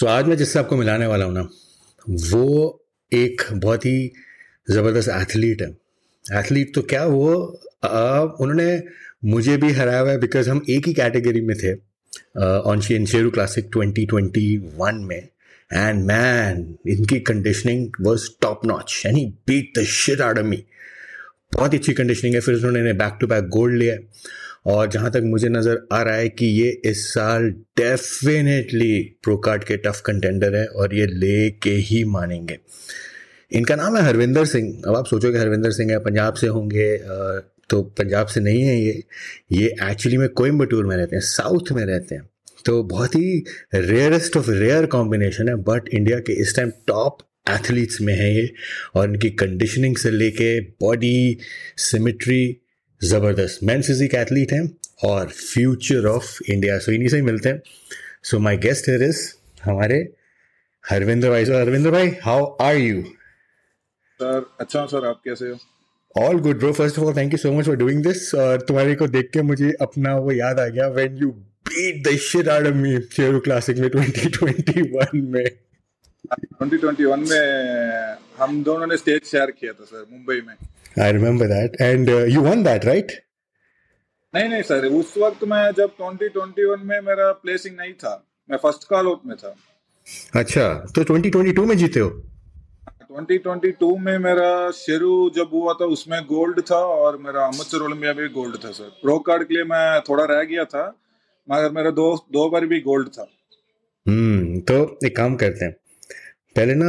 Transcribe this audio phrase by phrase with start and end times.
[0.00, 1.40] सो आज मैं जिससे आपको मिलाने वाला हूँ ना,
[2.06, 4.12] वो एक बहुत ही
[4.68, 5.68] ज़बरदस्त एथलीट है।
[6.38, 7.34] एथलीट तो क्या, वो
[8.40, 8.82] उन्होंने
[9.24, 11.72] मुझे भी हराया हुआ है बिकॉज़ हम एक ही कैटेगरी में थे
[12.70, 15.28] ऑन शेरू क्लासिक 2021 में।
[15.72, 20.38] एंड मैन इनकी कंडीशनिंग वॉज़ टॉप नॉच यानी बीट द शिट आउट
[21.54, 23.96] बहुत अच्छी कंडीशनिंग है, फिर उन्होंने बैक टू बैक गोल्ड लिया
[24.66, 27.48] और जहाँ तक मुझे नज़र आ रहा है कि ये इस साल
[27.78, 32.58] डेफिनेटली प्रो कार्ड के टफ कंटेंडर है और ये ले के ही मानेंगे।
[33.50, 36.96] इनका नाम है हरविंदर सिंह। अब आप सोचोगे हरविंदर सिंह है, पंजाब से होंगे
[37.70, 39.02] तो पंजाब से नहीं है ये।
[39.52, 42.28] ये एक्चुअली में कोयम्बटूर में रहते हैं, साउथ में रहते हैं।
[42.64, 47.18] तो बहुत ही रेयरेस्ट ऑफ़ रेयर कॉम्बिनेशन है बट इंडिया के इस टाइम टॉप
[47.50, 48.50] एथलीट्स में है ये।
[48.94, 51.38] और इनकी कंडीशनिंग से लेके बॉडी
[51.80, 52.44] सिमिट्री
[53.00, 54.62] ज़बरदस्त मैन फिजिक एथलीट हैं
[55.04, 57.62] और फ्यूचर ऑफ़ इंडिया सो इन्हीं से ही मिलते हैं।
[58.22, 59.20] So my guest here is
[59.64, 59.96] हमारे
[60.84, 61.44] Harvinder bhai.
[61.44, 63.02] Sir Harvinder bhai how are you
[64.20, 65.56] sir अच्छा सर आप कैसे हो?
[66.16, 68.94] All good bro first of all thank you so much for doing this और तुम्हारे
[68.94, 71.30] को देख के मुझे अपना वो याद आ गया when you
[71.70, 75.44] beat the shit out of me Cheru classic में 2021 में।
[76.26, 80.54] 2021 में हम दोनों ने स्टेज शेयर किया था सर मुंबई में।
[81.04, 83.12] I remember that and you won that right
[84.34, 88.12] नहीं नहीं सर उस वक्त मैं जब 2021 में मेरा प्लेसिंग नहीं था
[88.50, 89.54] मैं फ़र्स्ट कॉल आउट में था।
[90.34, 92.10] अच्छा तो 2022 में जीते हो?
[93.12, 98.22] 2022 में मेरा शेरू जब हुआ था उसमें गोल्ड था और मेरा अमृतसर ओलंपिया में
[98.22, 100.86] भी गोल्ड था सर प्रो कार्ड के लिए मैं थोड़ा रह गया था
[101.48, 103.26] मगर मेरा दो दो बार भी गोल्ड था।
[104.06, 105.74] हम्म तो एक काम करते हैं।
[106.56, 106.86] पहले ना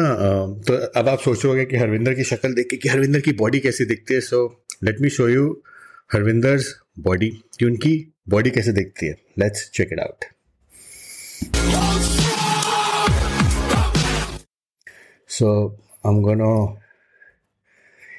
[0.67, 3.85] तो अब आप सोचोगे कि हरविंदर की शक्ल देख के कि हरविंदर की बॉडी कैसी
[3.85, 4.19] दिखती है?
[4.21, 5.43] So let me show you
[6.13, 6.59] Harvinder
[6.99, 7.93] body कि उनकी
[8.29, 9.15] बॉडी कैसे दिखती है?
[9.39, 10.25] Let's check it out
[15.29, 15.51] so
[16.05, 16.49] हम एम गोना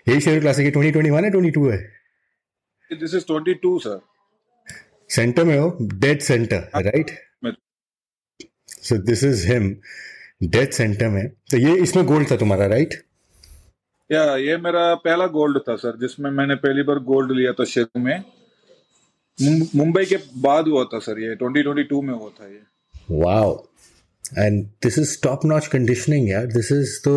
[0.08, 1.78] यही शेयर क्लासिक है 2021 है 22 है?
[2.90, 4.00] दिस इज़ 22 सर
[5.10, 7.10] सेंटर में हो dead center right
[8.88, 9.70] so this is him
[10.42, 12.94] death center में। तो ये इसमें गोल्ड था तुम्हारा राइट
[14.10, 18.00] या ये मेरा पहला गोल्ड था सर जिसमें मैंने पहली बार गोल्ड लिया था शुरू
[18.02, 18.22] में।
[19.76, 22.60] मुंबई के बाद हुआ था सर ये 2022 में हुआ था ये।
[23.20, 23.54] Wow
[24.38, 27.14] and this is top notch conditioning यार। दिस इज़ तो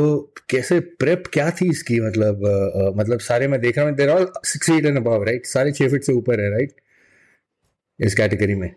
[0.49, 4.31] कैसे प्रेप क्या थी इसकी मतलब आ, मतलब सारे मैं देख रहा हूँ there all
[4.45, 6.75] six eight and above right सारे छह फीट से ऊपर है राइट
[7.99, 8.69] इस कैटेगरी में।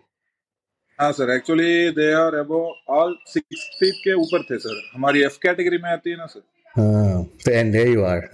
[0.99, 2.57] हाँ sir actually they are above
[2.93, 6.41] all six feet के ऊपर थे सर हमारी एफ़ कैटेगरी में आती है ना सर
[6.75, 8.27] हाँ तो and there you are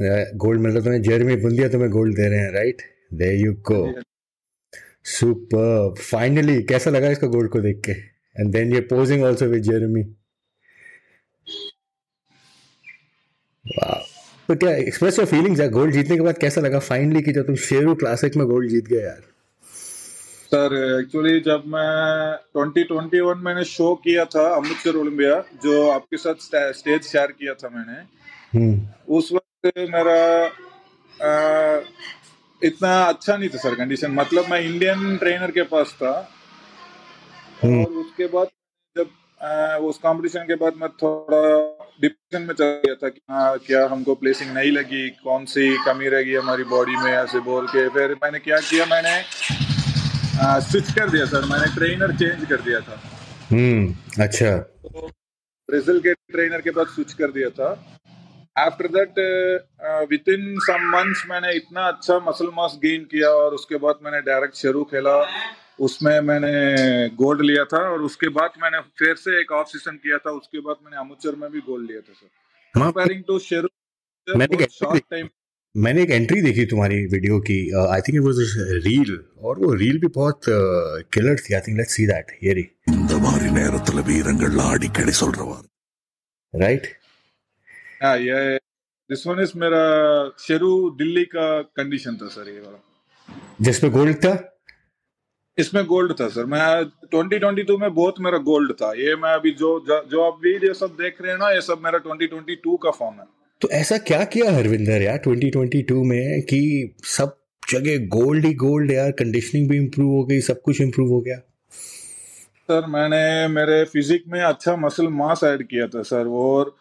[0.43, 2.81] gold मिल रहा तुम्हें जेरमी बुंदिया तुम्हें गोल्ड दे रहे हैं right
[3.13, 3.81] there you go
[5.09, 7.91] super finally कैसा लगा इसका गोल्ड को देख के?
[7.91, 10.03] एंड देन ये पोजिंग आल्सो विद जर्मी
[14.49, 15.69] तो क्या एक्सप्रेस योर फीलिंग्स यार.
[15.69, 16.79] गोल्ड जीतने के बाद कैसा लगा?
[16.89, 19.21] फाइनली कि जब तुम शेरू क्लासिक में गोल्ड जीत गए यार.
[20.45, 27.01] सर एक्चुअली जब मैं 2021 मैंने शो किया था अमृतसर ओलंपिया जो आपके साथ स्टेज
[27.03, 27.97] शेयर किया था मैंने
[28.53, 30.19] हम्म। उस वक्त मेरा
[31.15, 31.81] आ,
[32.61, 36.13] इतना अच्छा नहीं था सर कंडीशन मतलब मैं इंडियन ट्रेनर के पास था
[37.63, 38.47] हम्म। और उसके बाद
[38.95, 39.09] जब
[39.41, 41.43] आ, उस कंपटीशन के बाद मैं थोड़ा
[42.01, 46.09] डिप्रेशन में चल गया था कि हाँ क्या हमको प्लेसिंग नहीं लगी कौन सी कमी
[46.09, 49.64] रहेगी हमारी बॉडी में ऐसे बोल के फिर मैंने क्या किया मैंने
[50.61, 52.99] स्विच कर दिया सर मैंने ट्रेनर चेंज कर दिया था।
[53.51, 55.07] हम्म अच्छा। तो
[55.69, 57.69] ब्राज़ील के ट्रेनर के पास स्विच कर दिया था।
[58.55, 59.19] After that
[60.29, 64.55] within some months मैंने इतना अच्छा मसल मास गेन किया और उसके बाद मैंने डायरेक्ट
[64.55, 65.15] शुरू खेला।
[65.79, 66.51] उसमें मैंने
[67.15, 70.59] गोल्ड लिया था और उसके बाद मैंने फिर से एक ऑफ़ सीज़न किया था। उसके
[70.59, 72.27] बाद मैंने अमुचर में भी गोल्ड लिया था sir
[72.75, 73.67] comparing to Sheru
[74.71, 75.27] short time
[75.74, 78.38] मैंने एक एंट्री देखी तुम्हारी वीडियो की I think it was
[78.86, 80.40] reel और वो रील भी बहुत
[81.14, 85.66] किलर थी I think let's see that ये रही இந்த மாதிரி நேரத்துல வீரங்கள்லாம் அடிக்கடி சொல்றவார்
[86.54, 86.86] राइट
[88.00, 88.38] हां ये
[89.10, 89.82] दिस वन इज मेरा
[90.38, 91.46] शेरू दिल्ली का
[91.76, 92.78] कंडीशन था सर ये वाला
[93.60, 94.32] जिसमें गोल्ड था
[95.58, 96.66] इसमें गोल्ड था सर मैं
[97.14, 101.20] 2022 में बहुत मेरा गोल्ड था ये मैं अभी जो जो आप वीडियो सब देख
[101.20, 103.26] रहे हैं ना ये सब मेरा 2022 का फॉर्म है
[103.61, 106.59] तो ऐसा क्या किया हरविंदर यार 2022 में कि
[107.07, 107.37] सब
[107.69, 111.37] जगह गोल्ड ही गोल्ड यार कंडीशनिंग भी इम्प्रूव हो गई, सब कुछ इम्प्रूव हो गया?
[111.37, 116.75] सर, मैंने मेरे फिजिक में अच्छा मसल मास ऐड किया था सर, और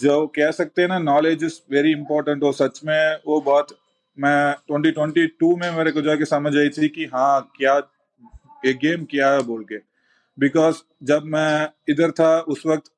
[0.00, 3.74] जो कह सकते हैं ना नॉलेज इज़ वेरी इंपॉर्टेंट और सच में वो बात
[4.18, 7.76] मैं 2022 में मेरे को जाके समझ आई थी कि हाँ क्या
[8.66, 9.78] ये गेम क्या है बोल के।
[10.38, 12.90] बिकॉज़ जब मैं इधर था, उस वक्त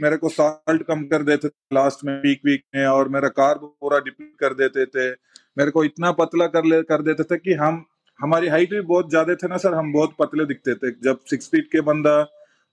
[0.00, 3.54] मेरे को साल्ट कम कर देते थे लास्ट में वीक वीक में और मेरा कार
[3.54, 5.10] पूरा डिप्लीट कर देते थे।
[5.58, 7.84] मेरे को इतना पतला कर ले कर देते थे कि हम
[8.20, 11.48] हमारी हाइट भी बहुत ज़्यादा थे ना सर हम बहुत पतले दिखते थे। जब सिक्स
[11.48, 12.18] फीट के बंदा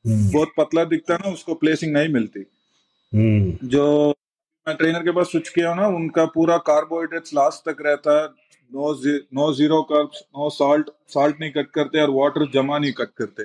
[0.05, 2.45] हम्म। बहुत पतला दिखता ना उसको प्लेसिंग नहीं मिलती।
[3.13, 4.13] हम्म। जो
[4.67, 8.13] मैं ट्रेनर के पास स्विच किया ना उनका पूरा कार्बोहाइड्रेट्स लास्ट तक रहता।
[8.71, 12.91] नो जी, no zero carbs no salt salt नहीं कट करते और वाटर जमा नहीं
[12.91, 13.43] कट करते।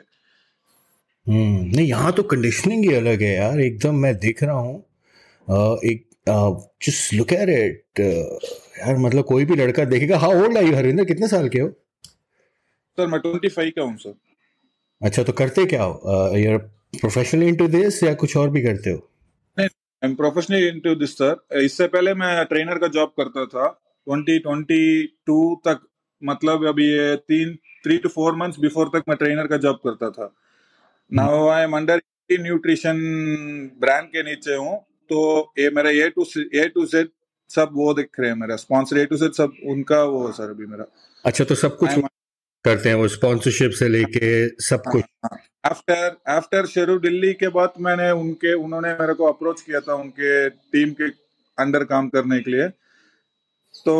[1.26, 4.84] नहीं यहाँ तो कंडीशनिंग ही अलग है यार। एकदम मैं देख रहा हूँ
[5.84, 6.05] एक
[6.84, 11.28] जस्ट लुक एट इट यार मतलब कोई भी लड़का देखेगा हाउ ओल्ड आई हरिंदर कितने
[11.28, 11.69] साल के हो?
[12.99, 14.14] सर मैं 25 का हूँ सर।
[15.00, 16.37] अच्छा तो करते क्या हो?
[16.38, 16.56] यार
[17.00, 18.96] प्रोफेशनली इनटू दिस या कुछ और भी करते हो?
[19.56, 19.69] नहीं
[20.02, 23.69] I am professionally into this sir इससे पहले मैं ट्रेनर का जॉब करता था।
[24.06, 25.87] 2022 तक
[26.23, 30.11] मतलब अभी ये तीन three two four months before तक मैं ट्रेनर का जॉब करता
[30.11, 30.34] था।
[31.12, 32.00] Now I am under
[32.31, 32.97] nutrition
[33.81, 34.76] brand के नीचे हूँ
[35.11, 35.19] तो
[35.58, 36.25] ये मेरा A to
[36.55, 37.08] A to Z
[37.50, 40.67] सब वो दिख रहे हैं मेरा। स्पॉन्सर ए टू जेड सब उनका वो सर अभी
[40.67, 40.85] मेरा।
[41.25, 41.91] अच्छा तो सब कुछ
[42.64, 45.05] करते हैं वो स्पॉन्सरशिप से लेके सब हाँ, कुछ?
[45.64, 50.49] आफ्टर आफ्टर शेरू दिल्ली के बाद मैंने उनके उन्होंने मेरे को अप्रोच किया था उनके
[50.50, 51.09] टीम के
[51.59, 52.69] अंडर काम करने के लिए।
[53.87, 53.94] तो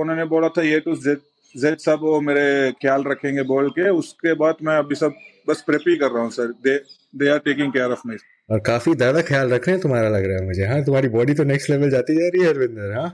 [0.00, 1.20] उन्होंने बोला था ए टू जेड
[1.54, 5.14] जेड सब वो मेरे ख्याल रखेंगे बोल के। उसके बाद मैं अभी सब
[5.48, 6.76] बस प्रेप ही कर रहा हूँ sir they
[7.14, 8.16] they are taking care of me
[8.50, 10.82] और काफ़ी ज़्यादा ख्याल रख रहे हैं तुम्हारा लग रहा है मुझे हाँ?
[10.84, 13.08] तुम्हारी बॉडी तो नेक्स्ट लेवल जाती जा रही है अरविंदर हाँ?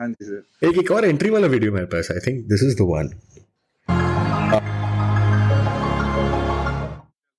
[0.00, 2.76] हाँ जी सर एक एक और एंट्री वाला वीडियो मेरे पास I think this is
[2.76, 3.10] the one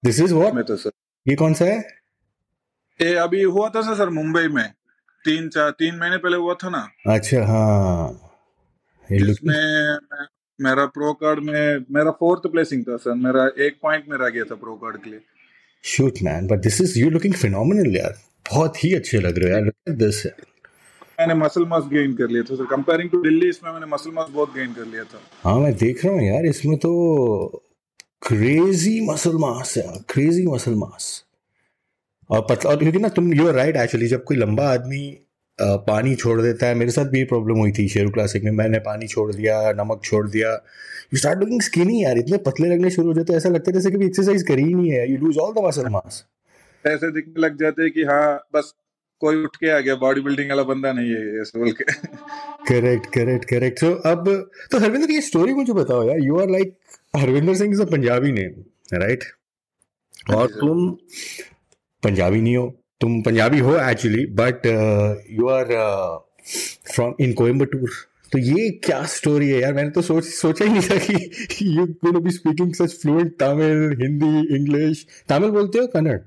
[0.03, 0.91] this is what तो सर
[1.25, 1.77] ये कौन सा है?
[2.99, 4.73] ये अभी हुआ था सर मुंबई में.
[5.25, 6.87] तीन चार तीन महीने पहले हुआ था ना.
[7.07, 8.21] अच्छा हाँ.
[9.09, 9.97] इसमें
[10.59, 14.43] मेरा प्रो कार्ड में मेरा फोर्थ प्लेसिंग था सर मेरा एक पॉइंट में रह गया
[14.43, 15.19] था प्रो कार्ड के लिए.
[15.83, 18.15] Shoot man but this is you looking phenomenal यार
[18.45, 19.65] बहुत ही अच्छे लग रहे हो यार.
[19.65, 20.25] लुक एट दिस
[21.19, 24.27] मैंने मसल मास गेन कर लिया था सर कंपेयरिंग टू दिल्ली इसमें मैंने मसल मास
[24.31, 25.21] बहुत गेन कर लिया था.
[25.43, 26.91] हाँ मैं देख रहा हूँ यार इसमें तो
[28.27, 31.05] क्रेजी मसल मास है क्रेजी मसल मास
[32.29, 35.01] और पतला और क्योंकि ना तुम यू आर राइट एक्चुअली जब कोई लंबा आदमी
[35.59, 39.07] पानी छोड़ देता है। मेरे साथ भी प्रॉब्लम हुई थी शेरू क्लासिक में। मैंने पानी
[39.07, 40.51] छोड़ दिया नमक छोड़ दिया।
[41.13, 43.73] यू स्टार्ट लुकिंग स्किनी यार इतने पतले लगने शुरू हो जाते हैं। ऐसा लगता है
[43.73, 46.25] जैसे कभी एक्सरसाइज करी ही नहीं है। You lose all the muscle mass
[46.85, 48.73] ऐसे दिखने लग जाते हैं कि हाँ बस
[49.21, 51.83] कोई उठ के आ गया। बॉडी बिल्डिंग वाला बंदा नहीं है ऐसे बोल के।
[52.67, 54.29] करेक्ट करेक्ट करेक्ट सो अब
[54.71, 56.75] तो हरविंदर ये स्टोरी मुझे बताओ यार। You are like
[57.15, 58.63] Harvinder Singh is a Punjabi name
[58.93, 59.23] right
[60.35, 60.89] और तुम
[62.03, 62.67] पंजाबी नहीं हो।
[63.01, 64.65] तुम पंजाबी हो actually but
[65.31, 65.73] you are
[66.93, 67.89] from in Coimbatore
[68.31, 69.73] तो ये क्या स्टोरी है यार?
[69.73, 73.95] मैंने तो सोच सोचा ही नहीं था कि you gonna be speaking such fluent Tamil
[74.01, 76.17] Hindi English Tamil बोलते हो कन्नड़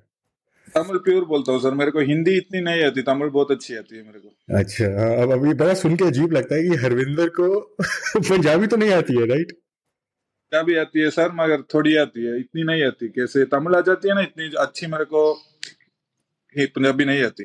[0.74, 3.96] तमिल प्योर बोलता हूँ सर मेरे को हिंदी इतनी नहीं आती तमिल बहुत अच्छी आती
[3.96, 7.48] है मेरे को। अच्छा अब अभी बड़ा सुन के अजीब लगता है कि हरविंदर को
[8.16, 12.62] पंजाबी तो नहीं आती है राइट पंजाबी आती है सर मगर थोड़ी आती है। इतनी
[12.62, 13.44] नहीं आती। कैसे?
[13.44, 15.22] तमिल आ जाती है ना इतनी अच्छी मेरे को
[16.58, 17.44] पंजाबी नहीं आती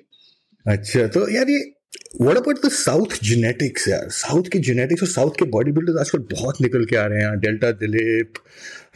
[0.68, 1.72] अच्छा तो यार ये
[2.22, 4.10] what about the south genetics यार?
[4.10, 7.40] साउथ की जेनेटिक्स और साउथ के बॉडी बिल्डर्स आजकल बहुत निकल के आ रहे हैं
[7.40, 8.34] delta Dilip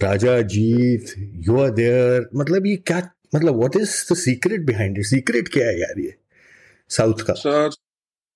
[0.03, 1.13] Raja Jeet
[1.47, 5.67] you are there मतलब ये क्या मतलब what is the secret behind it secret क्या
[5.67, 6.15] है यार ये
[6.89, 7.33] साउथ का?
[7.33, 7.69] सर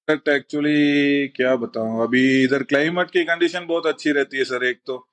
[0.10, 2.03] एक्चुअली क्या बताऊँ?
[2.03, 5.10] अभी इधर क्लाइमेट की कंडीशन बहुत अच्छी रहती है सर एक तो।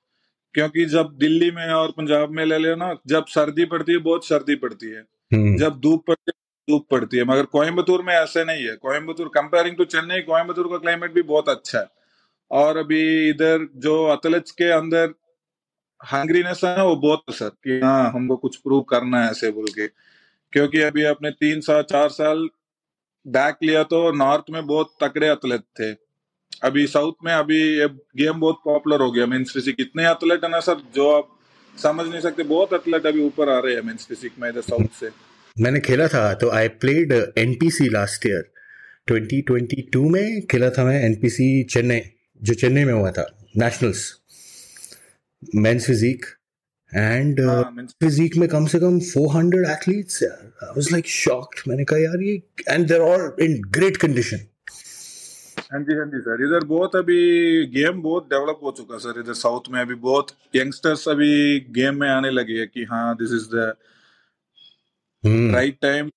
[0.53, 4.25] क्योंकि जब दिल्ली में और पंजाब में ले लो ना जब सर्दी पड़ती है बहुत
[4.27, 5.03] सर्दी पड़ती है।
[5.33, 9.27] हम्म। जब धूप पड़ती है धूप पड़ती है, मगर कोयम्बतूर में ऐसे नहीं है। कोयम्बतूर
[9.27, 11.87] कंपेयरिंग टू चेन्नई कोयम्बतूर का क्लाइमेट भी बहुत अच्छा है।
[12.51, 15.13] और अभी इधर जो एथलेट्स के अंदर
[16.01, 19.87] हंग्रीनेस है वो बहुत सर कि हाँ हमको कुछ प्रूव करना है ऐसे बोल के।
[20.53, 22.47] क्योंकि अभी अपने तीन साल, चार साल
[23.25, 25.91] बैक लिया तो नॉर्थ में बहुत तकड़े एथलेट थे।
[26.63, 27.87] अभी साउथ में अभी ये
[28.17, 31.27] गेम बहुत पॉपुलर हो गया मेन्स फिजिक इतने एथलेट है ना सर, जो आप
[31.77, 34.99] समझ नहीं सकते, बहुत एथलेट अभी ऊपर आ रहे हैं मेन्स फिजिक में इधर साउथ
[34.99, 38.43] से। मैंने खेला था तो I played NPC last year
[39.11, 42.01] 2022 में खेला था मैं एनपीसी चेन्नई
[42.41, 43.25] जो चेन्नई में हुआ था
[43.57, 44.03] nationals
[45.57, 46.25] men's physique
[46.91, 47.41] and
[48.01, 50.39] physique में कम से कम 400 एथलीट्स यार.
[50.63, 54.47] आई वाज लाइक शॉक्ड मैंने कहा यार ये and they are all in great condition
[55.73, 57.19] हाँ जी हाँ जी सर इधर बहुत अभी
[57.75, 62.09] गेम बहुत डेवलप हो चुका सर इधर साउथ में अभी बहुत यंगस्टर्स अभी गेम में
[62.09, 63.73] आने लगे हैं कि हाँ this is the
[65.23, 66.09] right time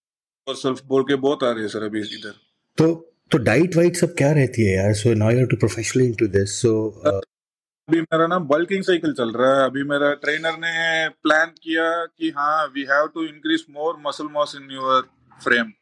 [0.47, 2.35] और सेल्फ बोल के बहुत आ रही है सर अभी इधर।
[2.79, 2.95] तो
[3.33, 4.93] तो डाइट वाइट सब क्या रहती है यार?
[4.95, 6.73] So now you too professionally into this so
[7.07, 12.31] अभी मेरा ना बल्किंग साइकिल चल रहा है। अभी मेरा ट्रेनर ने प्लान किया कि
[12.31, 15.09] हाँ we have to increase more muscle mass in your
[15.45, 15.73] frame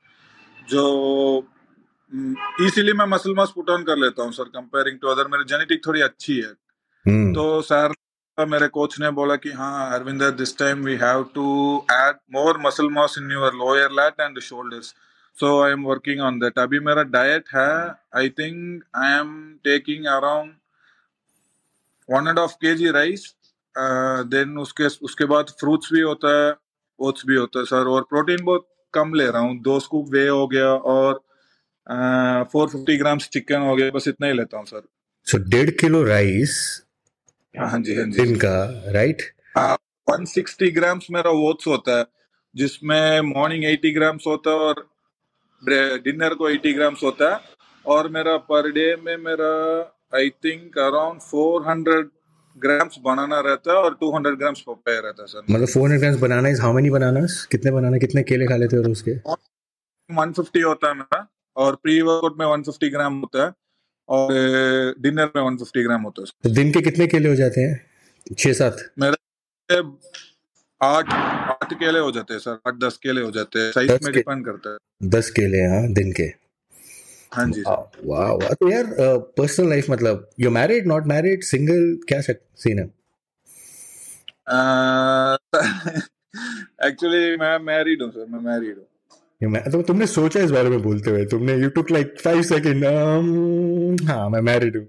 [0.68, 1.48] जो
[2.66, 5.86] इसीलिए मैं मसल मास पुट ऑन कर लेता हूँ सर कंपेयरिंग टू अदर मेरी जेनेटिक
[5.86, 6.52] थोड़ी अच्छी है।
[7.04, 7.34] hmm.
[7.34, 7.92] तो सर
[8.38, 12.88] मेरे कोच ने बोला कि हाँ Arvinder this time we have to add more muscle
[12.90, 14.94] mass in your lower lat and shoulders
[15.40, 20.06] so I am working on that अभी मेरा डाइट है I think I am taking
[20.06, 20.50] around
[22.10, 23.34] one and half K G rice
[24.26, 26.54] then उसके उसके बाद fruits भी होता है
[27.00, 30.28] oats भी होता है सर और प्रोटीन बहुत कम ले रहा हूँ, दो स्कूप वे
[30.28, 31.14] हो गया और
[32.52, 34.82] फोर फिफ्टी ग्राम्स चिकन हो गया, बस इतना ही लेता हूँ सर
[35.24, 36.81] सो डेढ़ किलो राइस
[37.54, 38.54] हाँ जी हाँ जी। दिन का
[38.92, 39.22] राइट
[40.08, 42.04] वन सिक्सटी ग्राम्स मेरा ओट्स होता है
[42.54, 44.86] जिसमें मॉर्निंग एटी ग्राम्स होता है और
[46.04, 47.40] डिनर को एटी ग्राम्स होता है।
[47.84, 49.52] और मेरा पर डे में मेरा
[50.14, 52.08] I think around four hundred
[52.56, 56.00] grams banana रहता है और टू हंड्रेड ग्राम्स पपाया रहता है सर मतलब four hundred
[56.00, 59.12] grams banana is how many banana कितने बनाना कितने केले खा लेते हो उसके
[60.10, 63.50] वन फिफ्टी होता है मेरा और प्री वर्कआउट में 150 ग्राम होता है।
[64.08, 64.32] और
[64.98, 67.86] डिनर में 150 ग्राम होता है दिन के कितने केले हो जाते हैं?
[68.38, 69.82] छह सात। मेरे
[70.80, 74.12] आठ आठ केले हो जाते हैं सर आठ दस केले हो जाते हैं। साइज़ में
[74.12, 74.78] डिपेंड करता है।
[75.10, 76.22] दस केले हाँ दिन के।
[77.32, 78.84] हाँ जी वाह वाह तो यार
[79.38, 82.84] पर्सनल लाइफ मतलब you married not married single क्या सीन है?
[86.88, 88.86] एक्चुअली मैं मैरिड हूँ सर मैं मैरिड हूँ।
[89.42, 91.24] तो तुमने सोचा इस बारे में बोलते हुए?
[91.26, 92.84] तुमने you took like five second
[94.08, 94.86] हाँ मैं मैरिड हूँ।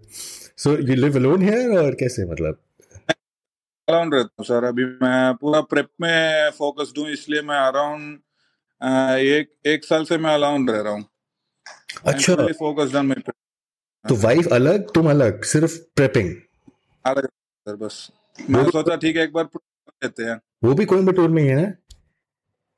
[0.58, 2.58] So you live alone here और कैसे मतलब?
[3.88, 8.20] अराउंड रहता हूँ सर अभी मैं पूरा प्रेप में फोकस हूँ इसलिए मैं अराउंड
[9.22, 11.06] एक एक साल से मैं अलाउंड रह रहा हूँ।
[12.08, 13.22] अच्छा। फोकस ऑन माय
[14.06, 16.34] तो वाइफ अलग तुम अलग सिर्फ़ प्रेपिंग
[17.06, 18.08] अलग सर बस।
[18.50, 21.72] मैं सोचा ठीक है एक बार लेते हैं। वो भी कोयम्बटूर में ही है ना?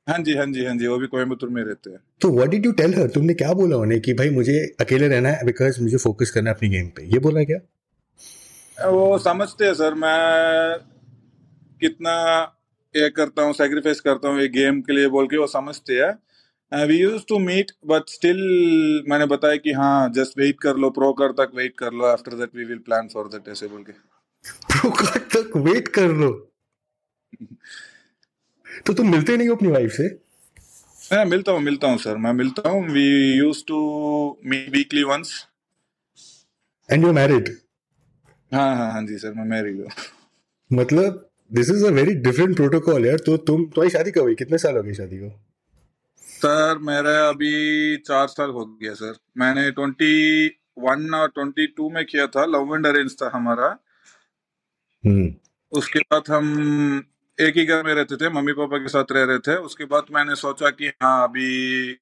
[0.06, 2.66] हाँ जी हाँ जी हाँ जी वो भी कोयम्बतूर में रहते हैं। तो what did
[2.66, 5.96] you tell her तुमने क्या बोला उन्हें कि भाई मुझे अकेले रहना है बिकॉज़ मुझे
[5.96, 7.04] फोकस करना है अपनी गेम पे?
[7.04, 7.58] ये बोला क्या?
[8.76, 10.78] वो समझते हैं सर मैं
[11.80, 12.12] कितना
[12.94, 16.86] ये करता हूँ सेक्रीफाइस करता हूँ ये गेम के लिए बोल के वो समझते हैं।
[16.86, 18.38] We use to meet but still
[19.08, 22.34] मैंने बताया कि हाँ जस्ट वेट कर लो प्रो कर तक वेट कर लो after
[22.34, 23.92] that we will plan for that ऐसे बोल के।
[24.72, 26.30] प्रो कर तक वेट कर लो।
[28.86, 30.08] तो तुम मिलते नहीं हो अपनी वाइफ से?
[31.12, 32.86] मैं मिलता हूँ मिलता हूँ सर मैं मिलता हूँ.
[32.88, 33.06] We
[33.38, 33.78] use to
[34.46, 35.32] meet weekly once
[36.88, 37.48] and you married
[38.52, 39.88] हाँ हाँ हाँ जी सर मैं मैरिड हूँ.
[40.70, 43.18] मतलब this is a very different protocol यार.
[43.18, 44.34] तो तुम तुम्हारी शादी कब हुई?
[44.34, 45.30] कितने साल हो गए शादी को?
[46.22, 50.46] सर मेरा अभी चार साल हो गया सर मैंने ट्वेंटी
[50.78, 52.44] वन और ट्वेंटी टू में किया था.
[52.46, 53.76] लव एंड अरेंज था हमारा.
[55.04, 55.32] हम्म।
[55.72, 57.04] उसके बाद हम
[57.38, 60.06] एक ही घर में रहते थे मम्मी पापा के साथ रह रहे थे। उसके बाद
[60.12, 61.96] मैंने सोचा कि हाँ अभी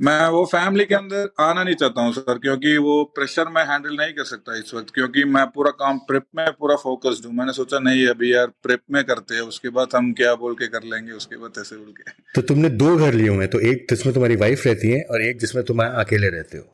[0.00, 3.96] मैं वो फैमिली के अंदर आना नहीं चाहता हूँ सर क्योंकि वो प्रेशर मैं हैंडल
[3.96, 7.52] नहीं कर सकता इस वक्त क्योंकि मैं पूरा काम प्रेप में पूरा फोकस्ड हूँ। मैंने
[7.52, 10.84] सोचा नहीं अभी यार प्रेप में करते हैं उसके बाद हम क्या बोल के कर
[10.84, 14.14] लेंगे उसके बाद ऐसे बोल के। तो तुमने दो घर लिए हुए तो एक जिसमें
[14.14, 16.64] तुम्हारी वाइफ रहती है और एक जिसमें तुम अकेले रहते हो।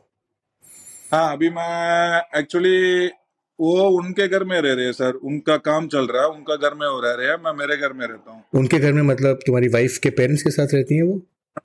[1.12, 3.10] हाँ अभी मैं एक्चुअली
[3.58, 6.74] वो उनके घर में रह रहे हैं सर। उनका काम चल रहा है उनका घर
[6.74, 9.40] में वो रह रहे हैं। मैं मेरे घर में रहता हूँ। उनके घर में मतलब
[9.46, 11.16] तुम्हारी वाइफ के पेरेंट्स के साथ रहती है वो?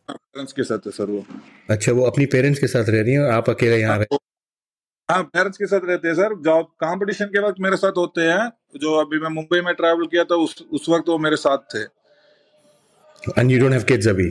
[0.09, 1.23] पेरेंट्स के साथ है सर वो।
[1.69, 4.17] अच्छा वो अपनी पेरेंट्स के साथ रह रही है आप अकेले यहाँ रहे
[5.09, 8.49] हाँ पेरेंट्स के साथ रहते हैं सर। जॉब कंपटीशन के वक्त मेरे साथ होते हैं।
[8.81, 11.81] जो अभी मैं मुंबई में ट्रैवल किया था उस उस वक्त वो मेरे साथ थे।
[13.39, 14.27] And you don't have kids अभी?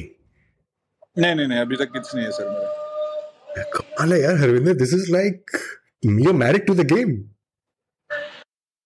[1.18, 4.94] नहीं नहीं नहीं अभी तक किड्स नहीं है सर मेरा। कमाल है यार Harvinder this
[4.94, 5.58] is like
[6.04, 7.12] you are married to the game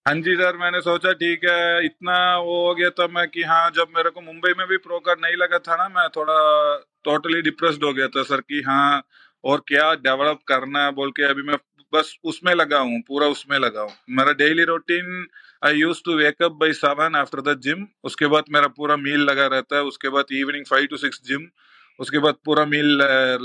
[0.05, 3.69] हाँ जी सर, मैंने सोचा ठीक है, इतना वो हो गया था मैं कि हाँ
[3.75, 6.33] जब मेरे को मुंबई में भी प्रोकर नहीं लगा था ना, मैं थोड़ा
[7.05, 9.03] टोटली डिप्रेस्ड हो गया था सर कि हाँ
[9.43, 11.57] और क्या डेवलप करना है बोल के अभी मैं
[11.93, 15.25] बस उसमें लगा हूँ, पूरा उसमें लगा हूँ। मेरा daily routine
[15.65, 19.47] I use to wake up by seven after the gym उसके बाद मेरा पूरा मील लगा
[19.47, 21.47] रहता है, उसके बाद evening five to six gym
[21.99, 22.85] उसके बाद पूरा मील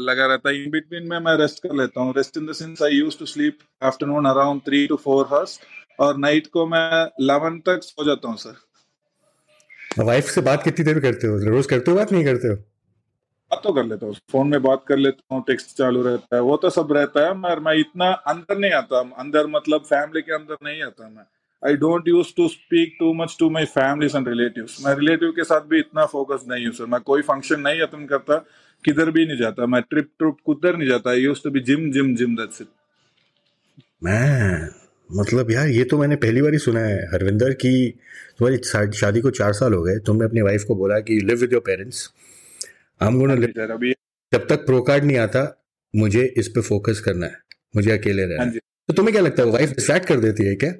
[0.03, 2.83] लगा रहता है। इन बिटवीन में मैं रेस्ट कर लेता हूँ। Rest in the sense
[2.83, 5.61] I use to sleep afternoon around three to four hours
[5.99, 10.99] और नाइट को मैं इलेवन तक सो जाता हूँ सर वाइफ से बात कितनी देर
[11.00, 11.37] करते हो?
[11.45, 12.12] रोज करते हो बात?
[12.12, 12.55] नहीं करते हो?
[13.50, 16.43] बात तो कर लेता हूँ फ़ोन में बात कर लेता हूँ टेक्स्ट चालू रहता है
[16.43, 20.35] वो तो सब रहता है मगर मैं इतना अंदर नहीं आता अंदर मतलब फैमिली के
[20.35, 21.25] अंदर नहीं आता मैं।
[21.62, 25.45] I don't use to speak too much to my family and relative मैं रिलेटिव के
[25.45, 28.37] साथ भी इतना फोकस नहीं हूँ सर मैं कोई फ़ंक्शन नहीं अटेंड करता
[28.85, 31.90] किधर भी नहीं जाता मैं ट्रिप ट्रिप कुदर नहीं जाता I use to be gym
[31.93, 32.69] gym gym that's it
[34.05, 34.69] मैं
[35.11, 37.91] मतलब यार ये तो मैंने पहली बार ही सुना है हरविंदर की
[38.38, 41.53] तुम्हारी शादी को चार साल हो गए तुमने अपनी वाइफ को बोला कि live with
[41.53, 42.11] your parents
[43.00, 43.35] I am gonna
[43.75, 43.93] अभी
[44.33, 45.65] जब तक प्रो कार्ड नहीं आता
[45.97, 47.37] मुझे इस पे फोकस करना है
[47.77, 50.55] मुझे अकेले रहना है हाँ। तो तुम्हें क्या लगता है वाइफ डिस्ट्रैक्ट कर देती है
[50.55, 50.73] क्या?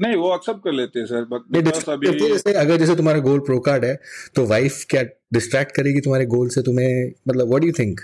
[0.00, 3.58] नहीं वो एक्सेप्ट कर लेते हैं सर बट अभी जैसे अगर जैसे तुम्हारा गोल प्रो
[3.58, 3.98] कार्ड है
[4.34, 5.02] तो वाइफ क्या
[5.32, 8.00] डिस्ट्रैक्ट करेगी तुम्हारे गोल से तुम्हें मतलब what do you think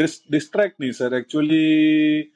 [0.00, 2.32] distract नहीं सर एक्चुअली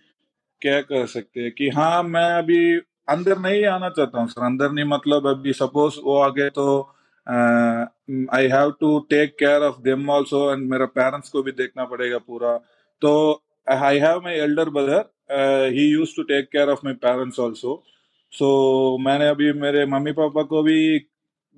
[0.63, 2.61] क्या कर सकते हैं कि हाँ मैं अभी
[3.09, 6.67] अंदर नहीं आना चाहता हूँ सर। अंदर नहीं मतलब अभी सपोज़ वो आगे तो
[8.35, 12.19] I have to take care of them also and मेरा पेरेंट्स को भी देखना पड़ेगा
[12.19, 12.57] पूरा।
[13.03, 17.83] तो I have my elder brother he used to take care of my parents also
[18.33, 18.49] so
[19.05, 20.81] मैंने अभी मेरे मम्मी पापा को भी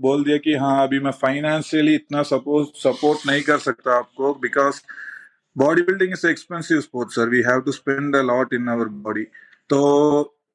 [0.00, 4.80] बोल दिया कि हाँ अभी मैं फाइनेंशियली इतना सपोज़ सपोर्ट नहीं कर सकता आपको because
[5.56, 9.24] body building is expensive sport sir we have to spend a lot in our body
[9.70, 9.80] तो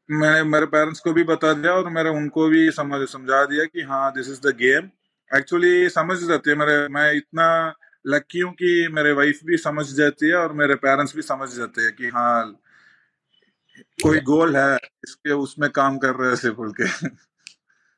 [0.09, 3.81] मैं मेरे पेरेंट्स को भी बता दिया और मेरे उनको भी समझ समझा दिया कि
[3.81, 4.89] हाँ this is the game
[5.31, 7.47] actually समझ जाती है मेरे मैं इतना
[8.07, 11.81] लकी हूँ कि मेरे वाइफ भी समझ जाती है और मेरे पेरेंट्स भी समझ जाते
[11.81, 12.43] हैं कि हाँ
[14.03, 16.87] कोई गोल है इसके उसमें काम कर रहे हैं बोल के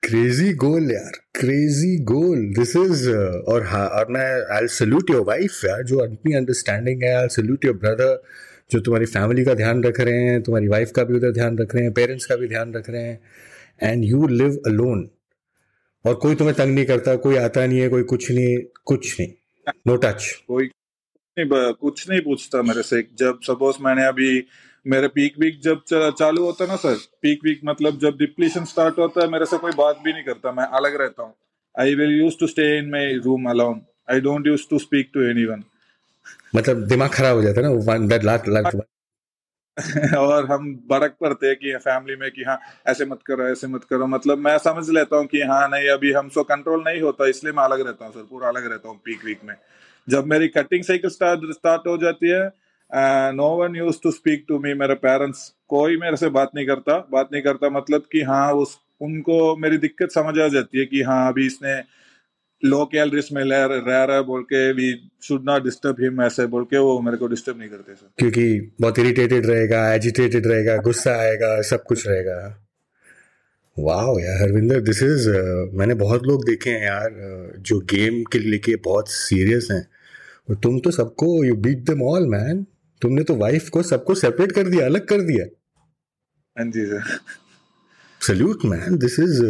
[0.03, 3.10] क्रेजी गोल यार क्रेजी गोल दिस इज़
[3.53, 7.13] और हाँ और मैं आई सल्यूट योर वाइफ यार जो इतनी अंडरस्टैंडिंग है.
[7.15, 8.22] आई सल्यूट योर ब्रदर
[8.72, 11.75] जो तुम्हारी फैमिली का ध्यान रख रहे हैं, तुम्हारी वाइफ का भी उधर ध्यान रख
[11.75, 13.20] रहे हैं पेरेंट्स का भी ध्यान रख रहे हैं.
[13.84, 15.10] एंड यू लिव अलोन
[16.06, 19.29] और कोई तुम्हें तंग नहीं करता, कोई आता नहीं है, कोई कुछ नहीं कुछ नहीं.
[19.88, 20.70] नो no टच कोई
[21.38, 23.01] नहीं कुछ नहीं पूछता मेरे से.
[23.20, 24.39] जब सपोज़ मैंने अभी
[24.88, 25.82] मेरे पीक वीक जब
[26.20, 29.58] चालू होता है ना सर पीक वीक मतलब जब डिप्लीशन स्टार्ट होता है मेरे से
[29.58, 31.34] कोई बात भी नहीं करता मैं अलग रहता हूँ।
[31.80, 33.82] I will use to stay in my room alone
[34.12, 35.46] I don't use to speak to any
[36.56, 38.76] मतलब दिमाग खराब हो जाता है ना लाख लाख
[40.18, 43.84] और हम बरक पड़ते हैं कि फैमिली में कि हाँ ऐसे मत करो ऐसे मत
[43.84, 47.54] करो। मतलब मैं समझ लेता हूँ कि हाँ नहीं अभी हमसे कंट्रोल नहीं होता इसलिए
[47.54, 49.56] मैं अलग रहता हूँ सर पूरा अलग रहता हूँ पीक वीक में।
[50.10, 54.60] जब मेरी कटिंग साइकिल स्टार्ट स्टार्ट हो जाती है no one use to speak to
[54.60, 58.54] me मेरे पेरेंट्स कोई मेरे से बात नहीं करता। बात नहीं करता मतलब कि हाँ
[58.54, 61.82] उस उनको मेरी दिक्कत समझ आ जाती है कि हाँ अभी इसने
[62.63, 63.65] लो कैलरीज में रह
[64.04, 64.88] रहा है बोल के we
[65.23, 68.71] should not disturb him ऐसे बोल के वो मेरे को डिस्टर्ब नहीं करते सर क्योंकि
[68.82, 72.65] बहुत इरिटेटेड रहेगा एजिटेटेड रहेगा गुस्सा आएगा सब कुछ रहेगा।
[73.78, 75.30] वाह यार हरविंदर दिस इज़
[75.78, 79.88] मैंने बहुत लोग देखे हैं यार uh, जो गेम के लेके बहुत सीरियस हैं।
[80.49, 82.65] और तुम तो सबको you beat them all man
[83.02, 85.46] तुमने तो वाइफ को सबको सेपरेट कर दिया अलग कर दिया।
[86.56, 87.04] हाँ जी sir
[88.22, 89.44] salute man this is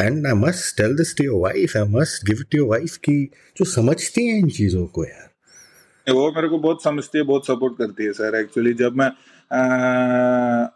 [0.00, 3.24] and I must tell this to your wife I must give to your wife की
[3.56, 7.76] जो समझती हैं इन चीज़ों को यार। वो मेरे को बहुत समझती है बहुत सपोर्ट
[7.78, 10.66] करती है सर एक्चुअली जब मैं आ,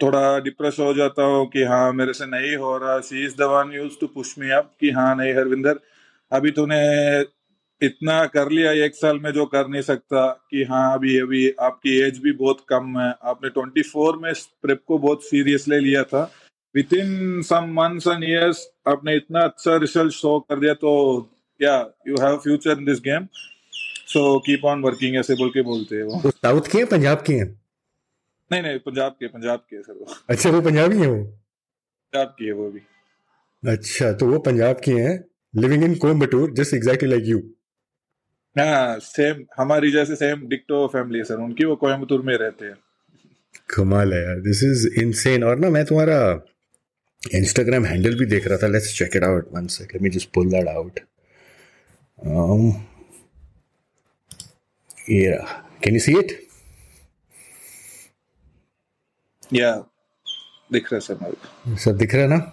[0.00, 3.48] थोड़ा डिप्रेस हो जाता हूँ कि हाँ मेरे से नहीं हो रहा she is the
[3.52, 5.80] one use to push me up कि हाँ नहीं हरविंदर
[6.32, 6.78] अभी तूने
[7.80, 11.96] इतना कर लिया एक साल में जो कर नहीं सकता कि हाँ अभी अभी आपकी
[12.02, 14.32] एज भी बहुत कम है। आपने 24 में
[14.62, 16.22] प्रेप को बहुत सीरियसली लिया था।
[16.94, 20.92] Within some months and years आपने इतना अच्छा रिज़ल्ट शो कर दिया तो
[21.60, 21.76] क्या
[22.08, 23.26] you have future in this game
[24.12, 27.46] so keep on working ऐसे बोल के बोलते हैं वो। साउथ के पंजाब के हैं?
[28.50, 31.22] नहीं नहीं पंजाब के पंजाब के सर वो। अच्छा वो पंजाबी है वो?
[31.24, 32.80] पंजाब की है वो भी
[33.62, 35.12] अच्छा तो वो पंजाब की हैं
[35.54, 37.38] living in Coimbatore just exactly like you
[38.56, 42.76] हाँ सेम हमारी जैसे सेम डिक्टो फैमिली है सर उनकी वो कोयम्बतूर में रहते हैं।
[43.70, 46.18] कमाल है यार दिस इज़ इनसेन और ना मैं तुम्हारा
[47.22, 48.66] इंस्टाग्राम हैंडल भी देख रहा था.
[48.68, 51.00] Let's check it out one sec let me just pull that out
[55.10, 55.38] ये
[55.84, 56.38] कैन यू सी इट
[59.52, 59.72] या
[60.72, 62.52] दिख रहा सर सब दिख रहा है ना?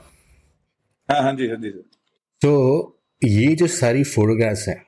[1.10, 1.84] हाँ हाँ जी हाँ जी सर
[2.42, 2.52] तो
[3.22, 4.84] ये जो सारी फोटोग्राफ्स हैं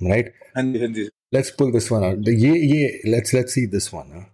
[0.00, 0.32] right?
[0.54, 1.08] Handy, handy.
[1.32, 2.18] Let's pull this one out.
[2.26, 4.10] ये ये let's let's see this one.
[4.10, 4.24] Huh?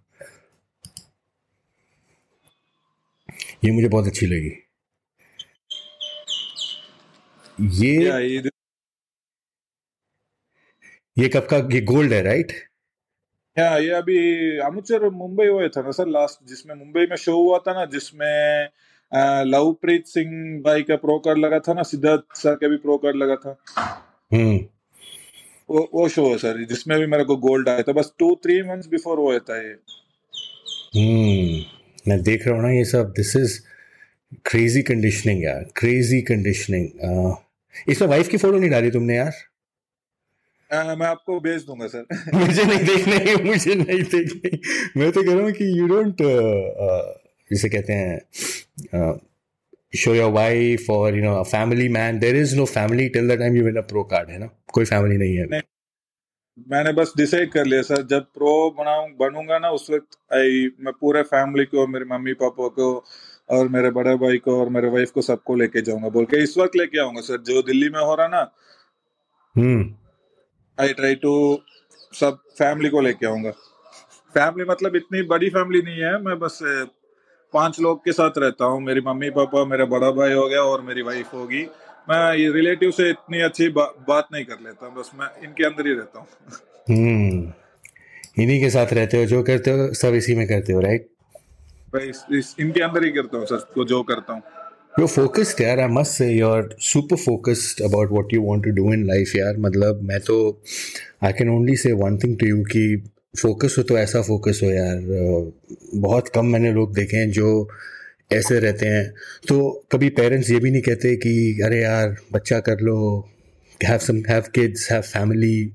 [3.63, 4.51] ये मुझे बहुत अच्छी लगी
[7.79, 8.49] ये yeah,
[11.17, 12.51] ये कब का ये गोल्ड है राइट
[13.57, 14.17] हाँ ये अभी
[14.65, 18.69] अमृतसर मुंबई हुए था ना सर लास्ट जिसमें मुंबई में शो हुआ था ना जिसमें
[19.45, 20.31] लवप्रीत सिंह
[20.63, 23.57] भाई का प्रो कार्ड लगा था ना सिद्धार्थ सर का भी प्रो कार्ड लगा था
[24.31, 24.57] हम्म
[25.71, 28.61] वो वो शो है सर जिसमें भी मेरे को गोल्ड आया था बस टू थ्री
[28.63, 29.75] मंथ्स बिफोर वो था ये।
[30.95, 33.59] हम्म मैं देख रहा हूँ ना ये सब दिस इज़
[34.45, 36.87] क्रेजी कंडीशनिंग यार क्रेजी कंडीशनिंग
[37.89, 39.31] इसमें वाइफ की फ़ोटो नहीं डाली तुमने यार?
[40.71, 44.59] आ, मैं आपको भेज दूँगा सर। मुझे नहीं देखने मुझे नहीं देखने।
[44.99, 46.21] मैं तो कह रहा हूँ कि यू डोंट
[47.51, 48.19] जिसे कहते हैं
[49.93, 52.19] show your wife or you know a family man.
[52.19, 54.49] There is no family till the time you win a pro card है ना?
[54.73, 55.61] कोई family नहीं है नहीं,
[56.71, 60.93] मैंने बस डिसाइड कर लिया सर जब प्रो बनाऊँ बनूँगा ना उस वक्त आई मैं
[61.01, 62.87] पूरे फैमिली को मेरे मम्मी पापा को
[63.49, 66.57] और मेरे बड़े भाई को और मेरे वाइफ को सबको लेके जाऊँगा। बोल के इस
[66.57, 68.41] वक्त लेके आऊँगा सर जो दिल्ली में हो रहा ना
[70.77, 71.33] आई ट्राई टू
[72.19, 73.51] सब फैमिली को लेके आऊँगा।
[74.35, 76.59] फैमिली मतलब इतनी बड़ी फैमिली नहीं है मैं बस
[77.53, 80.81] पाँच लोग के साथ रहता हूँ। मेरी मम्मी पापा मेरा बड़ा भाई हो गया और
[80.81, 81.63] मेरी वाइफ होगी।
[82.09, 85.87] मैं ये रिलेटिव से इतनी अच्छी बा, बात नहीं कर लेता बस मैं इनके अंदर
[85.87, 86.27] ही रहता हूँ।
[86.89, 91.09] हम्म इन्हीं के साथ रहते हो जो करते हो सब इसी में करते हो राइट
[91.93, 94.41] भाई इस, इस, इनके अंदर ही करता हूँ सर जो करता हूँ।
[94.99, 98.91] You're focused यार I must say you're super focused about what you want to do
[98.95, 100.37] in life यार। मतलब मैं तो
[101.23, 102.83] I can only say one thing to you कि
[103.33, 104.97] फोकस हो तो ऐसा फोकस हो यार।
[105.95, 107.69] बहुत कम मैंने लोग देखे हैं जो
[108.33, 109.11] ऐसे रहते हैं।
[109.47, 112.97] तो कभी पेरेंट्स ये भी नहीं कहते कि अरे यार बच्चा कर लो
[113.81, 115.71] have some have kids have family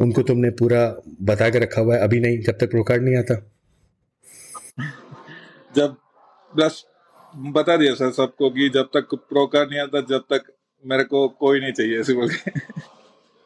[0.00, 0.84] उनको तुमने पूरा
[1.22, 3.34] बता के रखा हुआ है। अभी नहीं जब तक प्रो कार्ड नहीं आता।
[5.76, 5.96] जब
[6.52, 6.84] बस
[7.56, 10.52] बता दिया सर सबको कि जब तक प्रो कार्ड नहीं आता जब तक
[10.84, 12.30] मेरे को कोई नहीं चाहिए ऐसे बोल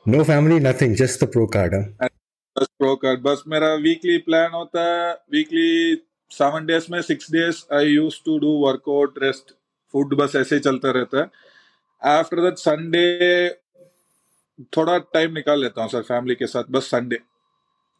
[0.07, 1.75] no family nothing just the pro card
[2.57, 5.97] बस प्रो कार्ड बस मेरा वीकली प्लान होता है वीकली
[6.31, 9.53] सेवन डेज़ में six days I use to do workout rest
[9.95, 11.31] food बस ऐसे ही चलता रहता है।
[12.03, 13.49] आफ्टर दैट संडे
[14.77, 17.19] थोड़ा टाइम निकाल लेता हूँ सर फैमिली के साथ बस संडे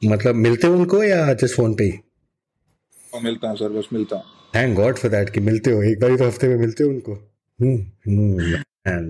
[0.03, 1.91] मतलब मिलते हो उनको या जस्ट फ़ोन पे ही?
[1.91, 6.01] हाँ, मिलता हूँ सर बस मिलता हूँ। थैंक गॉड फॉर दैट कि मिलते हो एक
[6.01, 7.15] बार तो हफ़्ते में मिलते हो उनको।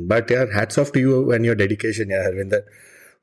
[0.08, 2.64] बट यार hats off to you and your dedication यार हरविंदर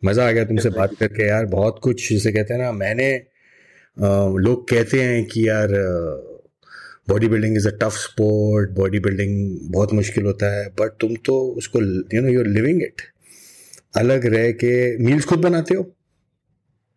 [0.06, 3.10] मज़ा आ गया तुमसे बात करके यार। बहुत कुछ जिसे कहते हैं ना मैंने
[4.40, 5.70] लोग कहते हैं कि यार
[7.10, 9.34] body building is a tough sport body building
[9.74, 11.82] बहुत मुश्किल होता है बट तुम तो उसको
[12.16, 13.02] you know your living it
[13.98, 14.74] अलग रह के
[15.06, 15.84] मील्स खुद बनाते हो?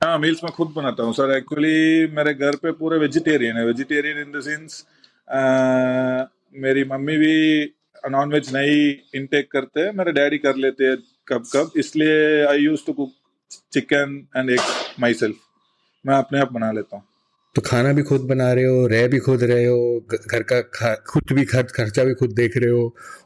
[0.00, 4.18] हाँ मील्स मैं खुद बनाता हूँ सर एक्चुअली मेरे घर पे पूरे वेजिटेरियन है। वेजिटेरियन
[4.18, 4.84] इन द सेंस
[6.62, 7.34] मेरी मम्मी भी
[8.10, 10.96] नॉन वेज नहीं इनटेक करते हैं मेरे डैडी कर लेते हैं।
[11.28, 11.70] कब कब?
[11.76, 13.12] इसलिए I use to cook
[13.72, 14.60] chicken and egg
[15.14, 15.36] myself
[16.04, 17.04] मैं अपने आप बना लेता हूँ।
[17.54, 21.32] तो खाना भी खुद बना रहे हो रह भी खुद रहे हो घर का खुद
[21.36, 22.82] भी खर्च खर्चा भी खुद देख रहे हो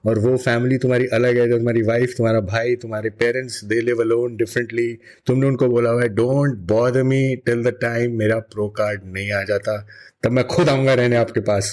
[0.06, 4.00] और वो फैमिली तुम्हारी अलग है जो तुम्हारी वाइफ तुम्हारा भाई तुम्हारे parents they live
[4.02, 4.92] alone differently
[5.26, 9.32] तुमने उनको बोला हुआ है don't bother me till the time मेरा प्रो कार्ड नहीं
[9.32, 9.76] आ जाता
[10.22, 11.72] तब मैं खुद आऊँगा रहने आपके पास।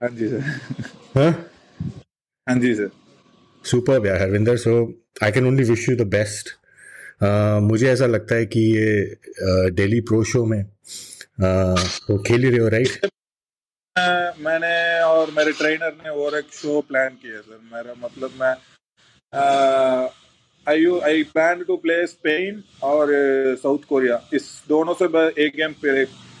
[0.00, 0.40] हाँ जी सर
[1.16, 1.30] हाँ?
[2.46, 2.90] हाँ जी सर
[3.66, 6.50] सुपर यार Harvinder so I can only wish you the best
[7.62, 9.16] मुझे ऐसा लगता है कि ये
[9.70, 10.64] डेली प्रो शो में
[11.40, 13.06] तो खेल ही रहे हो राइट
[14.46, 18.54] मैंने और मेरे ट्रेनर ने और एक शो प्लान किया सर मेरा मतलब मैं
[20.68, 23.08] I you I plan to play Spain और
[23.62, 25.04] साउथ कोरिया इस दोनों से
[25.46, 25.74] एक गेम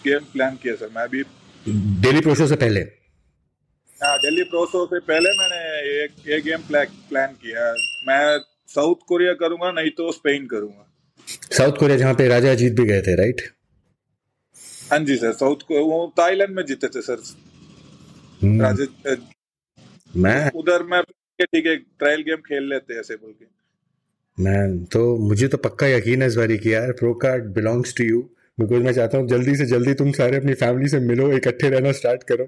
[0.06, 1.22] गेम प्लान किया सर मैं अभी
[2.00, 2.80] डेली प्रो शो से पहले?
[4.00, 5.58] दिल्ली प्रो शो से पहले मैंने
[6.02, 7.72] एक एक गेम प्लान किया
[8.08, 10.86] मैं साउथ कोरिया करूँगा नहीं तो स्पेन करूँगा।
[11.56, 13.40] साउथ कोरिया जहाँ पे राजा जीत भी गए थे राइट
[14.90, 17.22] हाँ जी सर साउथ को वो थाईलैंड में जीते थे सर।
[18.42, 19.16] हम्म। राजा
[20.16, 21.02] मैं उधर मैं
[21.40, 23.54] ठीक है ट्रायल गेम खेल लेते हैं ऐसे बोल के।
[24.38, 28.04] मैन तो मुझे तो पक्का यकीन है इस बारी की यार pro card belongs to
[28.04, 28.20] you
[28.58, 31.92] because मैं चाहता हूँ जल्दी से जल्दी तुम सारे अपनी फैमिली से मिलो, इकट्ठे रहना
[31.92, 32.44] स्टार्ट करो।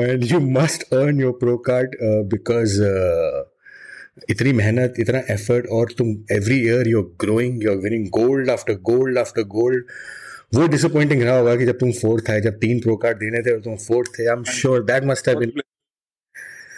[0.00, 1.96] And you must earn your pro card
[2.30, 2.80] because
[4.30, 9.18] इतनी मेहनत, इतना एफर्ट और तुम every year you're growing you're winning gold after gold
[9.18, 9.84] after gold
[10.54, 13.52] वो डिसअपॉइंटिंग रहा होगा कि जब तुम फोर्थ आए, जब तीन प्रो कार्ड देने थे
[13.52, 15.42] और तुम फोर्थ थे। I am sure that must have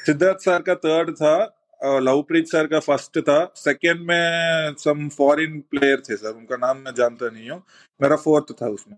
[0.07, 1.37] Siddharth sir का थर्ड था।
[2.03, 6.93] लवप्रीत सर का फ़र्स्ट था। सेकंड में सम फॉरेन प्लेयर थे सर उनका नाम मैं
[6.97, 7.63] जानता नहीं हूँ।
[8.01, 8.97] मेरा फोर्थ था उसमें।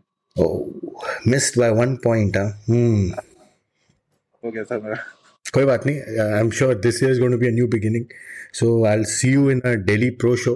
[1.28, 2.48] मिस्ड बाय वन पॉइंट हो।
[4.44, 4.96] गया था मेरा।
[5.54, 8.04] कोई बात नहीं I am sure this is going to be a new beginning
[8.54, 10.54] so I will see you in a daily pro show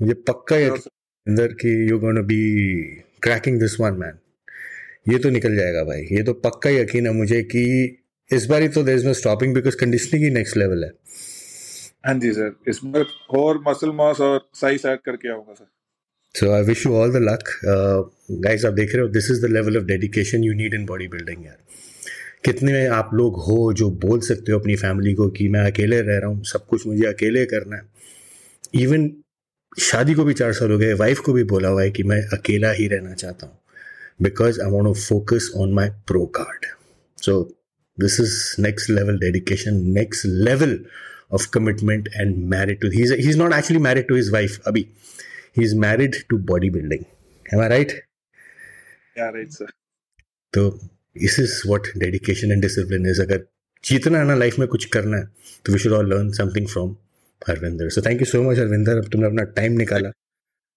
[0.00, 2.82] मुझे पक्का है अंदर कि you going to be
[3.22, 4.18] cracking this one man
[5.12, 7.64] ये तो निकल जाएगा भाई ये तो पक्का यकीन है मुझे कि
[8.30, 10.90] इस बार ही तो there is no stopping because conditioning he next level है।
[12.04, 13.04] हाँ जी सर इस बार
[13.38, 15.66] और मसल मास और साइज़ ऐड करके आऊँगा sir.
[16.34, 17.50] So I wish you all the luck
[18.44, 21.08] guys आप देख रहे हो this is the level of dedication you need in body
[21.08, 21.58] building यार।
[22.44, 26.18] कितने आप लोग हो जो बोल सकते हो अपनी फैमिली को कि मैं अकेले रह
[26.18, 27.82] रहा हूँ सब कुछ मुझे अकेले करना है।
[28.82, 29.10] इवन
[29.82, 32.22] शादी को भी चार साल हो गए वाइफ को भी बोला हुआ है कि मैं
[32.38, 33.58] अकेला ही रहना चाहता हूँ।
[34.22, 36.66] Because I want focus on my pro card
[37.18, 37.42] so
[37.98, 38.34] This is
[38.64, 40.70] next level dedication, next level
[41.32, 44.88] of commitment and married to he's he's not actually married to his wife Abhi.
[45.54, 47.04] He's married to bodybuilding.
[47.46, 47.92] Am I right?
[49.16, 49.68] Yeah, right, sir.
[50.54, 50.62] तो
[51.16, 53.20] this is what dedication and discipline is.
[53.20, 53.46] अगर
[53.84, 55.24] जीतना है ना life में कुछ करना है
[55.66, 56.96] तो we should all learn something from
[57.42, 60.08] Harvinder so thank you so much Harvinder अब तुमने अपना टाइम निकाला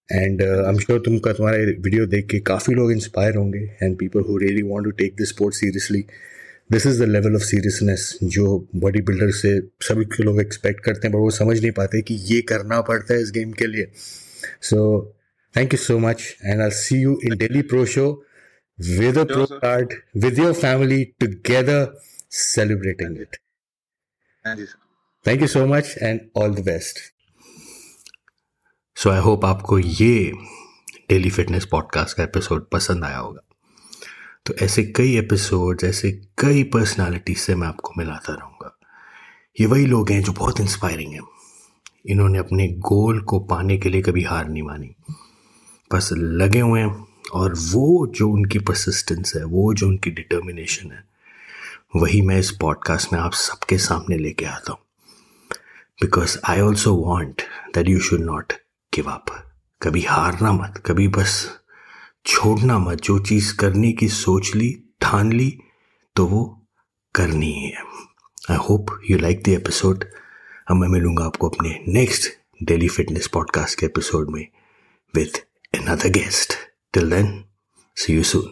[0.08, 4.24] एंड आई एम श्योर तुमका तुम्हारा वीडियो देख के काफ़ी लोग इंस्पायर होंगे and people
[4.28, 6.04] who really want to take this sport seriously
[6.72, 11.08] this is the level of seriousness जो बॉडी बिल्डर से सभी के लोग एक्सपेक्ट करते
[11.08, 13.92] हैं पर वो समझ नहीं पाते कि ये करना पड़ता है इस गेम के लिए।
[14.60, 15.14] So
[15.56, 18.24] thank you so much and I see you in daily pro show
[18.80, 22.00] with pro card with your family together
[22.30, 23.36] celebrating it
[25.26, 26.98] thank you so much and all the best
[28.96, 30.32] so I hope आपको ये
[31.08, 33.40] daily fitness podcast का episode पसंद आया होगा।
[34.46, 38.78] तो ऐसे कई episodes ऐसे कई पर्सनालिटी से मैं आपको मिलाता रहूँगा।
[39.60, 41.20] ये वही लोग हैं जो बहुत इंस्पायरिंग हैं।
[42.06, 44.94] इन्होंने अपने गोल को पाने के लिए कभी हार नहीं मानी।
[45.92, 51.04] बस लगे हुए हैं और वो जो उनकी परसिस्टेंस है, वो जो उनकी डिटर्मिनेशन है,
[51.96, 54.80] वही मैं इस पॉडकास्ट में आप सबके सामने लेके आता हूँ।
[56.02, 57.42] Because I also want
[57.74, 58.52] that you should not
[58.94, 61.50] give up कभी हारना मत, कभी बस
[62.26, 65.58] छोड़ना मत। जो चीज़ करने की सोच ली, ठान ली
[66.16, 66.66] तो वो
[67.14, 67.82] करनी ही है।
[68.50, 70.04] I hope you like the episode
[70.70, 74.48] अब मैं मिलूँगा आपको अपने नेक्स्ट डेली फिटनेस पॉडकास्ट के एपिसोड में
[75.14, 75.46] with
[75.78, 76.52] another guest
[76.92, 77.44] till then
[77.96, 78.44] see you soon.